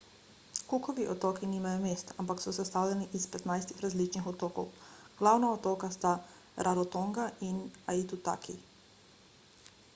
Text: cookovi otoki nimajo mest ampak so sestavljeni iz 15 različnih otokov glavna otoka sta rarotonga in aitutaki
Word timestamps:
cookovi 0.69 1.03
otoki 1.13 1.45
nimajo 1.49 1.79
mest 1.83 2.13
ampak 2.21 2.41
so 2.45 2.53
sestavljeni 2.57 3.07
iz 3.19 3.27
15 3.35 3.75
različnih 3.85 4.31
otokov 4.33 4.73
glavna 5.19 5.53
otoka 5.59 5.89
sta 5.97 6.17
rarotonga 6.69 7.31
in 7.51 7.63
aitutaki 7.95 8.61